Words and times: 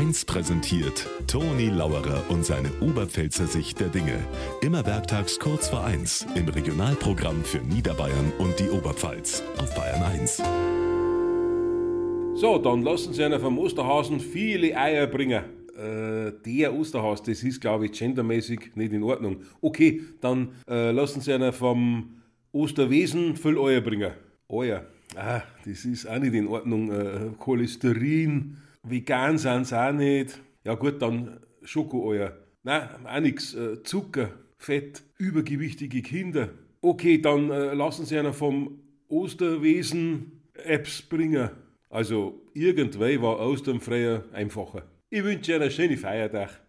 1 0.00 0.24
präsentiert 0.24 1.06
Toni 1.26 1.68
Lauerer 1.68 2.24
und 2.30 2.42
seine 2.42 2.70
Oberpfälzer 2.80 3.46
Sicht 3.46 3.80
der 3.80 3.88
Dinge. 3.88 4.18
Immer 4.62 4.86
werktags 4.86 5.38
kurz 5.38 5.68
vor 5.68 5.84
1 5.84 6.26
im 6.36 6.48
Regionalprogramm 6.48 7.44
für 7.44 7.58
Niederbayern 7.58 8.32
und 8.38 8.58
die 8.58 8.70
Oberpfalz 8.70 9.42
auf 9.58 9.74
Bayern 9.74 10.02
1. 10.02 10.38
So, 12.34 12.56
dann 12.56 12.80
lassen 12.80 13.12
Sie 13.12 13.22
einer 13.22 13.40
vom 13.40 13.58
Osterhasen 13.58 14.20
viele 14.20 14.74
Eier 14.74 15.06
bringen. 15.06 15.44
Äh, 15.76 16.32
der 16.46 16.72
Osterhas, 16.72 17.22
das 17.22 17.42
ist, 17.42 17.60
glaube 17.60 17.84
ich, 17.84 17.92
gendermäßig 17.92 18.76
nicht 18.76 18.94
in 18.94 19.02
Ordnung. 19.02 19.42
Okay, 19.60 20.00
dann 20.22 20.52
äh, 20.66 20.92
lassen 20.92 21.20
Sie 21.20 21.30
einer 21.30 21.52
vom 21.52 22.22
Osterwesen 22.52 23.36
viel 23.36 23.58
Eier 23.58 23.82
bringen. 23.82 24.12
Eier. 24.48 24.86
Ah, 25.14 25.42
das 25.66 25.84
ist 25.84 26.08
auch 26.08 26.18
nicht 26.18 26.32
in 26.32 26.46
Ordnung. 26.46 26.90
Äh, 26.90 27.32
Cholesterin, 27.38 28.56
vegan 28.82 29.38
sind 29.38 29.66
sie 29.66 29.78
auch 29.78 29.92
nicht. 29.92 30.40
Ja 30.64 30.74
gut, 30.74 31.00
dann 31.00 31.40
Schokoeier. 31.62 32.36
Nein, 32.62 32.88
auch 33.06 33.20
nichts. 33.20 33.54
Äh, 33.54 33.82
Zucker, 33.82 34.30
Fett, 34.58 35.02
übergewichtige 35.18 36.02
Kinder. 36.02 36.50
Okay, 36.82 37.18
dann 37.20 37.50
äh, 37.50 37.74
lassen 37.74 38.04
Sie 38.06 38.18
einer 38.18 38.32
vom 38.32 38.80
Osterwesen 39.08 40.42
Apps 40.54 41.02
bringen. 41.02 41.50
Also, 41.88 42.42
irgendwann 42.54 43.22
war 43.22 43.40
Ostern 43.40 43.80
früher 43.80 44.24
einfacher. 44.32 44.84
Ich 45.08 45.24
wünsche 45.24 45.52
Ihnen 45.52 45.62
einen 45.62 45.70
schönen 45.70 45.96
Feiertag. 45.96 46.60